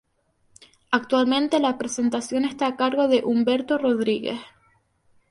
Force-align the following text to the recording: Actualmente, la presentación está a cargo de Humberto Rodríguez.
Actualmente, 0.89 1.59
la 1.59 1.77
presentación 1.77 2.43
está 2.43 2.65
a 2.65 2.75
cargo 2.75 3.07
de 3.07 3.21
Humberto 3.23 3.77
Rodríguez. 3.77 4.39